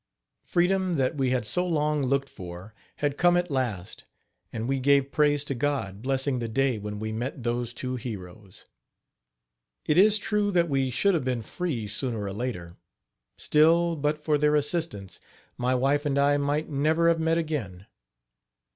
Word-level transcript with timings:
Freedom, 0.47 0.95
that 0.95 1.15
we 1.15 1.29
had 1.29 1.45
so 1.45 1.63
long 1.67 2.01
looked 2.01 2.27
for, 2.27 2.73
had 2.95 3.19
come 3.19 3.37
at 3.37 3.51
last; 3.51 4.03
and 4.51 4.67
we 4.67 4.79
gave 4.79 5.11
praise 5.11 5.43
to 5.43 5.53
God, 5.53 6.01
blessing 6.01 6.39
the 6.39 6.47
day 6.47 6.79
when 6.79 6.97
we 6.97 7.11
met 7.11 7.43
those 7.43 7.71
two 7.71 7.97
heroes. 7.97 8.65
It 9.85 9.99
is 9.99 10.17
true 10.17 10.49
that 10.53 10.67
we 10.67 10.89
should 10.89 11.13
have 11.13 11.23
been 11.25 11.43
free, 11.43 11.85
sooner 11.85 12.23
or 12.23 12.33
later; 12.33 12.77
still, 13.37 13.95
but 13.95 14.17
for 14.17 14.39
their 14.39 14.55
assistance, 14.55 15.19
my 15.55 15.75
wife 15.75 16.03
and 16.03 16.17
I 16.17 16.37
might 16.37 16.67
never 16.67 17.07
have 17.07 17.19
met 17.19 17.37
again. 17.37 17.85